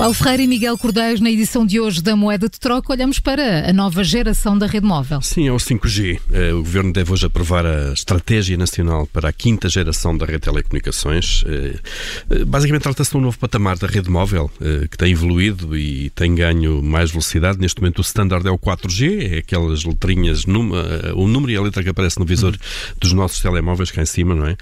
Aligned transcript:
Paulo 0.00 0.14
Ferreira 0.14 0.44
e 0.44 0.46
Miguel 0.46 0.78
Cordeiros, 0.78 1.20
na 1.20 1.30
edição 1.30 1.66
de 1.66 1.78
hoje 1.78 2.00
da 2.00 2.16
Moeda 2.16 2.48
de 2.48 2.58
Troca, 2.58 2.90
olhamos 2.90 3.20
para 3.20 3.68
a 3.68 3.70
nova 3.70 4.02
geração 4.02 4.56
da 4.56 4.66
rede 4.66 4.86
móvel. 4.86 5.20
Sim, 5.20 5.46
é 5.46 5.52
o 5.52 5.58
5G. 5.58 6.18
Eh, 6.32 6.54
o 6.54 6.62
Governo 6.62 6.90
deve 6.90 7.12
hoje 7.12 7.26
aprovar 7.26 7.66
a 7.66 7.92
Estratégia 7.92 8.56
Nacional 8.56 9.06
para 9.06 9.28
a 9.28 9.32
quinta 9.32 9.68
geração 9.68 10.16
da 10.16 10.24
rede 10.24 10.38
de 10.38 10.44
telecomunicações. 10.44 11.44
Eh, 11.46 11.74
eh, 12.30 12.44
basicamente, 12.46 12.84
trata-se 12.84 13.10
de 13.10 13.16
um 13.18 13.20
novo 13.20 13.38
patamar 13.38 13.76
da 13.76 13.86
rede 13.86 14.08
móvel 14.08 14.50
que 14.90 14.96
tem 14.96 15.12
evoluído 15.12 15.76
e 15.76 16.08
tem 16.10 16.34
ganho 16.34 16.82
mais 16.82 17.10
velocidade. 17.10 17.58
Neste 17.58 17.78
momento, 17.82 17.98
o 17.98 18.00
standard 18.00 18.46
é 18.48 18.50
o 18.50 18.58
4G, 18.58 19.34
é 19.34 19.38
aquelas 19.40 19.84
letrinhas, 19.84 20.44
o 20.44 21.28
número 21.28 21.52
e 21.52 21.56
a 21.56 21.60
letra 21.60 21.82
que 21.82 21.90
aparece 21.90 22.18
no 22.18 22.24
visor 22.24 22.56
dos 22.98 23.12
nossos 23.12 23.40
telemóveis 23.40 23.90
cá 23.90 24.00
em 24.00 24.06
cima, 24.06 24.34
não 24.34 24.46
é? 24.46 24.56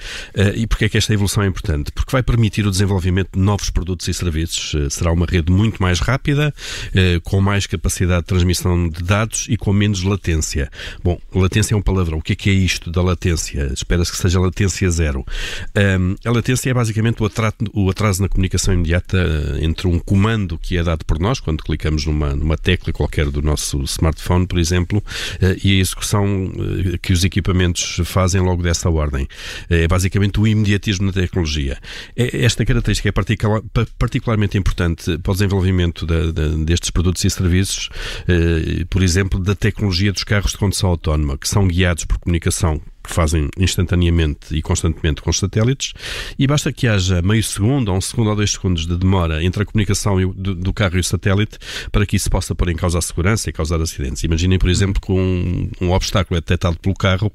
E 0.56 0.66
porquê 0.66 0.86
é 0.86 0.88
que 0.88 0.98
esta 0.98 1.14
evolução 1.14 1.44
é 1.44 1.46
importante? 1.46 1.92
Porque 1.92 2.10
vai 2.10 2.24
permitir 2.24 2.66
o 2.66 2.72
desenvolvimento 2.72 3.30
de 3.34 3.40
novos 3.40 3.70
produtos 3.70 4.08
e 4.08 4.14
serviços. 4.14 4.74
Será 4.92 5.12
uma 5.12 5.27
rede 5.28 5.52
muito 5.52 5.80
mais 5.82 6.00
rápida, 6.00 6.54
eh, 6.94 7.20
com 7.22 7.40
mais 7.40 7.66
capacidade 7.66 8.22
de 8.22 8.26
transmissão 8.26 8.88
de 8.88 9.02
dados 9.02 9.46
e 9.48 9.56
com 9.56 9.72
menos 9.72 10.02
latência. 10.02 10.70
Bom, 11.02 11.20
latência 11.34 11.74
é 11.74 11.76
um 11.76 11.82
palavrão. 11.82 12.18
O 12.18 12.22
que 12.22 12.32
é 12.32 12.36
que 12.36 12.50
é 12.50 12.52
isto 12.52 12.90
da 12.90 13.02
latência? 13.02 13.70
Espera-se 13.72 14.10
que 14.10 14.18
seja 14.18 14.40
latência 14.40 14.88
zero. 14.90 15.24
a 16.24 16.30
latência 16.30 16.70
é 16.70 16.74
basicamente 16.74 17.22
o 17.22 17.26
atraso, 17.90 18.22
na 18.22 18.28
comunicação 18.28 18.74
imediata 18.74 19.18
eh, 19.18 19.64
entre 19.64 19.86
um 19.86 19.98
comando 19.98 20.58
que 20.58 20.76
é 20.76 20.82
dado 20.82 21.04
por 21.04 21.18
nós, 21.18 21.40
quando 21.40 21.62
clicamos 21.62 22.06
numa, 22.06 22.34
numa 22.34 22.56
tecla 22.56 22.92
qualquer 22.92 23.30
do 23.30 23.42
nosso 23.42 23.82
smartphone, 23.82 24.46
por 24.46 24.58
exemplo, 24.58 25.02
eh, 25.40 25.56
e 25.62 25.78
a 25.78 25.80
execução 25.80 26.50
que 27.02 27.12
os 27.12 27.24
equipamentos 27.24 28.00
fazem 28.04 28.40
logo 28.40 28.62
dessa 28.62 28.88
ordem. 28.88 29.26
É 29.68 29.86
basicamente 29.86 30.40
o 30.40 30.46
imediatismo 30.46 31.06
na 31.06 31.12
tecnologia. 31.12 31.78
É, 32.16 32.44
esta 32.44 32.64
característica 32.64 33.08
é 33.08 33.12
particularmente 33.98 34.56
importante 34.56 35.17
para 35.22 35.30
o 35.30 35.34
desenvolvimento 35.34 36.06
destes 36.64 36.90
produtos 36.90 37.24
e 37.24 37.30
serviços, 37.30 37.88
eh, 38.26 38.84
por 38.88 39.02
exemplo, 39.02 39.40
da 39.40 39.54
tecnologia 39.54 40.12
dos 40.12 40.24
carros 40.24 40.52
de 40.52 40.58
condução 40.58 40.90
autónoma, 40.90 41.36
que 41.36 41.48
são 41.48 41.66
guiados 41.66 42.04
por 42.04 42.18
comunicação 42.18 42.80
que 43.08 43.14
fazem 43.14 43.48
instantaneamente 43.58 44.54
e 44.54 44.62
constantemente 44.62 45.22
com 45.22 45.30
os 45.30 45.38
satélites, 45.38 45.94
e 46.38 46.46
basta 46.46 46.72
que 46.72 46.86
haja 46.86 47.22
meio 47.22 47.42
segundo, 47.42 47.88
ou 47.88 47.96
um 47.96 48.00
segundo 48.00 48.30
ou 48.30 48.36
dois 48.36 48.52
segundos 48.52 48.86
de 48.86 48.96
demora 48.96 49.42
entre 49.42 49.62
a 49.62 49.66
comunicação 49.66 50.16
do, 50.32 50.72
carro 50.72 50.96
e 50.96 51.00
o 51.00 51.04
satélite 51.04 51.58
para 51.90 52.04
que 52.04 52.16
isso 52.16 52.30
possa 52.30 52.54
pôr 52.54 52.68
em 52.68 52.76
causa 52.76 52.98
a 52.98 53.02
segurança 53.02 53.48
e 53.48 53.52
causar 53.52 53.80
acidentes. 53.80 54.22
Imaginem, 54.22 54.58
por 54.58 54.68
exemplo, 54.68 55.00
que 55.00 55.10
um, 55.10 55.68
um 55.80 55.90
obstáculo 55.90 56.36
é 56.36 56.40
detectado 56.40 56.78
pelo 56.78 56.94
carro 56.94 57.32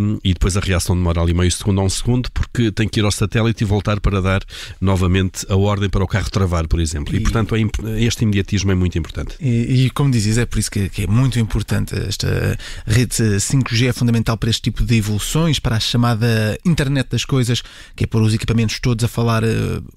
um, 0.00 0.18
e 0.22 0.32
depois 0.32 0.56
a 0.56 0.60
reação 0.60 0.94
demora 0.94 1.20
ali 1.20 1.32
meio 1.32 1.50
segundo 1.50 1.78
ou 1.78 1.86
um 1.86 1.90
segundo 1.90 2.30
porque 2.30 2.70
tem 2.70 2.86
que 2.86 3.00
ir 3.00 3.04
ao 3.04 3.10
satélite 3.10 3.64
e 3.64 3.66
voltar 3.66 4.00
para 4.00 4.20
dar 4.20 4.42
novamente 4.80 5.46
a 5.48 5.56
ordem 5.56 5.88
para 5.88 6.04
o 6.04 6.06
carro 6.06 6.30
travar, 6.30 6.68
por 6.68 6.80
exemplo. 6.80 7.14
E, 7.14 7.18
e 7.18 7.20
portanto, 7.20 7.54
é, 7.56 7.60
este 8.02 8.22
imediatismo 8.22 8.70
é 8.70 8.74
muito 8.74 8.98
importante. 8.98 9.36
E, 9.40 9.86
e 9.86 9.90
como 9.90 10.10
dizes, 10.10 10.36
é 10.38 10.44
por 10.44 10.58
isso 10.58 10.70
que, 10.70 10.88
que, 10.88 11.02
é 11.04 11.06
muito 11.06 11.38
importante 11.38 11.94
esta 11.94 12.58
rede 12.86 13.14
5G 13.14 13.88
é 13.88 13.92
fundamental 13.92 14.36
para 14.36 14.50
este 14.50 14.62
tipo 14.62 14.84
de 14.84 14.89
evoluções, 14.96 15.58
para 15.58 15.76
a 15.76 15.80
chamada 15.80 16.58
internet 16.64 17.08
das 17.10 17.24
coisas, 17.24 17.62
que 17.94 18.04
é 18.04 18.06
pôr 18.06 18.22
os 18.22 18.34
equipamentos 18.34 18.78
todos 18.80 19.04
a 19.04 19.08
falar 19.08 19.44
uh, 19.44 19.48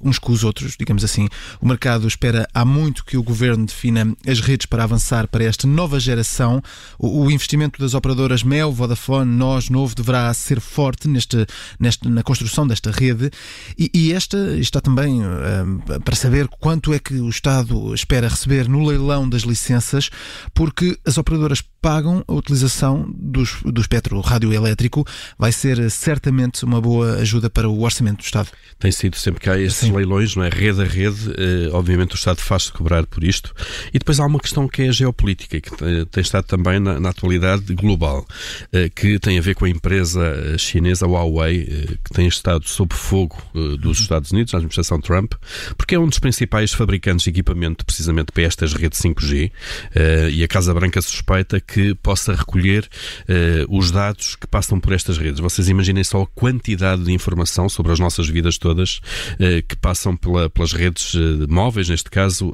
uns 0.01 0.19
com 0.19 0.31
os 0.31 0.43
outros, 0.43 0.75
digamos 0.77 1.03
assim. 1.03 1.27
O 1.61 1.67
mercado 1.67 2.07
espera 2.07 2.47
há 2.53 2.65
muito 2.65 3.05
que 3.05 3.17
o 3.17 3.23
governo 3.23 3.65
defina 3.65 4.15
as 4.27 4.39
redes 4.39 4.65
para 4.65 4.83
avançar 4.83 5.27
para 5.27 5.43
esta 5.43 5.67
nova 5.67 5.99
geração. 5.99 6.61
O, 6.97 7.25
o 7.25 7.31
investimento 7.31 7.79
das 7.79 7.93
operadoras 7.93 8.43
Mel, 8.43 8.71
Vodafone, 8.71 9.29
Nós, 9.29 9.69
Novo 9.69 9.95
deverá 9.95 10.33
ser 10.33 10.59
forte 10.59 11.07
neste, 11.07 11.45
neste, 11.79 12.07
na 12.07 12.23
construção 12.23 12.67
desta 12.67 12.91
rede 12.91 13.31
e, 13.77 13.89
e 13.93 14.13
esta 14.13 14.37
está 14.57 14.79
também 14.79 15.21
uh, 15.21 16.01
para 16.03 16.15
saber 16.15 16.47
quanto 16.47 16.93
é 16.93 16.99
que 16.99 17.15
o 17.15 17.29
Estado 17.29 17.93
espera 17.93 18.27
receber 18.27 18.67
no 18.67 18.85
leilão 18.85 19.27
das 19.27 19.43
licenças, 19.43 20.09
porque 20.53 20.97
as 21.05 21.17
operadoras 21.17 21.63
pagam 21.83 22.23
a 22.25 22.33
utilização 22.33 23.13
dos, 23.13 23.61
do 23.61 23.81
espectro 23.81 24.17
radioelétrico, 24.21 25.05
vai 25.37 25.51
ser 25.51 25.91
certamente 25.91 26.63
uma 26.63 26.79
boa 26.79 27.15
ajuda 27.15 27.49
para 27.49 27.67
o 27.67 27.81
orçamento 27.81 28.19
do 28.19 28.23
Estado. 28.23 28.47
Tem 28.79 28.89
sido 28.89 29.17
sempre 29.17 29.41
que 29.41 29.49
há 29.49 29.59
estes 29.59 29.89
Sim. 29.89 29.93
leilões, 29.93 30.33
não 30.33 30.45
é? 30.45 30.49
Rede 30.49 30.81
a 30.81 30.85
rede, 30.85 31.33
eh, 31.37 31.69
obviamente 31.73 32.13
o 32.13 32.15
Estado 32.15 32.39
faz-se 32.39 32.71
cobrar 32.71 33.05
por 33.05 33.21
isto. 33.21 33.53
E 33.93 33.99
depois 33.99 34.17
há 34.21 34.25
uma 34.25 34.39
questão 34.39 34.65
que 34.65 34.83
é 34.83 34.87
a 34.87 34.91
geopolítica, 34.93 35.59
que 35.59 35.75
tem, 35.75 36.05
tem 36.05 36.21
estado 36.21 36.45
também 36.45 36.79
na, 36.79 37.01
na, 37.01 37.09
atualidade 37.09 37.75
global, 37.75 38.25
eh, 38.71 38.87
que 38.87 39.19
tem 39.19 39.37
a 39.37 39.41
ver 39.41 39.53
com 39.53 39.65
a 39.65 39.69
empresa 39.69 40.57
chinesa 40.57 41.05
Huawei, 41.05 41.67
eh, 41.69 41.97
que 42.01 42.13
tem 42.13 42.27
estado 42.27 42.65
sob 42.65 42.95
fogo 42.95 43.37
eh, 43.53 43.77
dos 43.77 43.97
uhum. 43.97 44.03
Estados 44.03 44.31
Unidos, 44.31 44.53
a 44.53 44.57
administração 44.57 45.01
Trump, 45.01 45.33
porque 45.77 45.95
é 45.95 45.99
um 45.99 46.07
dos 46.07 46.19
principais 46.19 46.71
fabricantes 46.71 47.25
de 47.25 47.29
equipamento 47.29 47.85
precisamente 47.85 48.31
para 48.31 48.43
estas 48.43 48.73
redes 48.73 48.99
5G, 48.99 49.51
eh, 49.95 50.29
e 50.31 50.43
a 50.43 50.47
Casa 50.47 50.73
Branca 50.73 51.01
suspeita 51.01 51.59
que 51.59 51.72
que 51.73 51.95
possa 51.95 52.35
recolher 52.35 52.87
uh, 53.23 53.75
os 53.75 53.89
dados 53.89 54.35
que 54.35 54.45
passam 54.45 54.79
por 54.79 54.93
estas 54.93 55.17
redes. 55.17 55.39
Vocês 55.39 55.67
imaginem 55.67 56.03
só 56.03 56.21
a 56.21 56.27
quantidade 56.27 57.03
de 57.03 57.11
informação 57.11 57.67
sobre 57.67 57.91
as 57.91 57.97
nossas 57.97 58.29
vidas 58.29 58.59
todas 58.59 58.97
uh, 58.97 59.65
que 59.67 59.75
passam 59.75 60.15
pela, 60.15 60.51
pelas 60.51 60.71
redes 60.71 61.15
uh, 61.15 61.47
móveis, 61.49 61.89
neste 61.89 62.11
caso, 62.11 62.53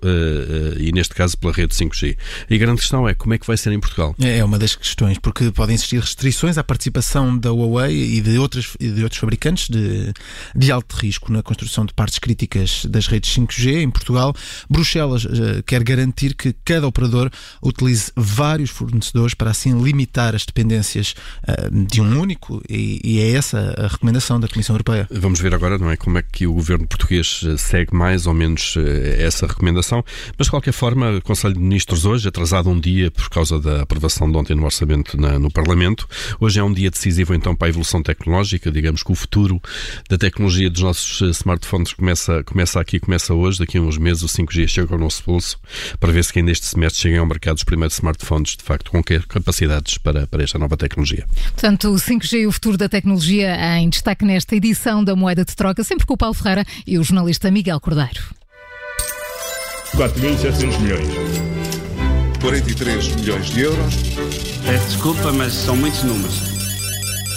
e 0.78 0.91
neste 0.94 1.13
caso 1.13 1.38
pela 1.38 1.52
rede 1.52 1.75
5G. 1.75 2.18
E 2.50 2.56
a 2.56 2.58
grande 2.58 2.79
questão 2.79 3.08
é 3.08 3.13
como 3.13 3.34
é 3.34 3.38
que 3.38 3.46
vai 3.46 3.58
ser 3.58 3.74
em 3.74 3.79
Portugal? 3.79 4.16
É, 4.22 4.38
é 4.38 4.46
uma 4.46 4.58
das 4.58 4.75
questões, 4.75 5.18
porque 5.18 5.52
podem 5.52 5.75
existir 5.75 6.00
restrições 6.00 6.58
à 6.58 6.63
participação 6.63 7.38
da 7.38 7.52
Huawei 7.52 8.18
e 8.18 8.22
de, 8.22 8.38
outras, 8.38 8.69
e 8.79 8.90
de 8.90 9.03
outros 9.03 9.19
fabricantes 9.19 9.68
de, 9.68 10.13
de 10.56 10.72
alto 10.72 10.96
risco 10.96 11.31
na 11.31 11.44
construção 11.44 11.85
de 11.85 11.94
partes 11.94 12.19
críticas 12.19 12.85
das 12.85 13.08
redes 13.08 13.35
5G 13.35 13.81
em 13.81 13.90
Portugal. 13.90 14.34
Bruxelas 14.69 15.28
quer 15.66 15.84
garantir 15.84 16.35
que 16.35 16.53
cada 16.63 16.88
operador 16.88 17.29
utilize 17.62 18.12
vários 18.16 18.69
fornecedores 18.69 19.09
fornecedores 19.09 19.34
para 19.34 19.52
assim 19.52 19.81
limitar 19.81 20.36
as 20.36 20.46
dependências 20.46 21.16
uh, 21.47 21.86
de 21.86 22.02
um 22.02 22.20
único 22.20 22.62
e, 22.70 23.00
e, 23.03 23.20
é 23.20 23.31
essa 23.31 23.75
a 23.78 23.88
recomendação 23.88 24.40
da 24.40 24.47
Comissão 24.47 24.75
Europeia. 24.75 25.08
Vamos 25.12 25.40
ver 25.40 25.53
agora, 25.53 25.78
não 25.78 25.90
é, 25.90 25.97
como 25.97 26.18
é 26.18 26.24
que 26.24 26.47
o 26.47 26.53
governo 26.53 26.88
português 26.88 27.42
eh, 27.46 27.58
segue 27.58 27.96
mais 27.96 28.25
ou 28.28 28.34
menos 28.34 28.75
eh, 28.78 29.24
essa 29.24 29.47
recomendação, 29.47 30.03
mas 30.38 30.47
de 30.47 30.52
qualquer 30.52 30.72
forma, 30.72 31.18
o 31.18 31.22
Conselho 31.22 31.53
de 31.53 31.59
Ministros 31.59 32.06
hoje, 32.06 32.28
atrasado 32.28 32.70
um 32.70 32.80
dia 32.80 33.12
por 33.12 33.30
causa 33.30 33.59
da 33.59 33.81
aprovação 33.81 34.30
de 34.31 34.38
ontem 34.38 34.56
no 34.56 34.64
orçamento 34.64 35.20
na, 35.20 35.38
no 35.38 35.52
Parlamento, 35.52 36.08
hoje 36.40 36.59
é 36.59 36.64
um 36.64 36.72
dia 36.72 36.90
decisivo 36.90 37.34
então 37.34 37.56
para 37.56 37.68
a 37.68 37.70
evolução 37.70 38.02
tecnológica, 38.02 38.72
digamos 38.72 39.03
que 39.03 39.12
o 39.12 39.16
futuro 39.16 39.62
da 40.09 40.18
tecnologia 40.18 40.70
dos 40.70 40.81
nossos 40.81 41.22
smartphones 41.38 41.94
começa, 41.94 42.44
começa 42.44 42.80
aqui, 42.80 43.00
começa 43.00 43.34
hoje, 43.34 43.59
daqui 43.59 43.78
a 43.78 43.81
uns 43.81 43.97
meses 43.97 44.24
o 44.24 44.28
5G 44.28 44.68
chega 44.68 44.94
ao 44.94 45.00
nosso 45.00 45.24
pulso, 45.24 45.59
para 46.00 46.12
ver 46.12 46.24
se 46.24 46.38
ainda 46.38 46.52
este 46.52 46.66
semestre 46.66 47.02
cheguem 47.02 47.20
ao 47.20 47.26
mercado 47.26 47.58
os 47.58 47.64
primeiros 47.64 47.96
smartphones, 47.96 48.56
de 48.56 48.64
facto, 48.64 48.91
com 49.04 49.20
capacidades 49.28 49.98
para, 49.98 50.28
para 50.28 50.44
esta 50.44 50.58
nova 50.58 50.78
tecnologia. 50.78 51.26
Portanto, 51.52 51.90
o 51.90 51.96
5G 51.96 52.42
e 52.42 52.48
o 52.48 52.52
futuro 52.52 52.78
da 52.78 52.90
tecnologia 52.90 53.56
em 53.78 53.90
destaque 53.90 54.26
nesta 54.26 54.56
edição 54.56 55.04
da 55.04 55.16
Moeda 55.16 55.46
de 55.46 55.56
Troca, 55.56 55.84
sempre 55.84 56.06
com 56.06 56.14
o 56.14 56.18
Paulo 56.18 56.34
Ferreira 56.34 56.66
e 56.86 56.98
o 56.98 57.04
jornalista 57.04 57.50
Miguel 57.52 57.80
Cordeiro. 57.80 58.22
4.700 59.96 60.80
milhões. 60.80 61.08
43 62.42 63.16
milhões 63.16 63.46
de 63.48 63.62
euros. 63.62 63.96
Peço 64.66 64.88
desculpa, 64.88 65.32
mas 65.34 65.54
são 65.54 65.76
muitos 65.76 66.04
números. 66.04 66.59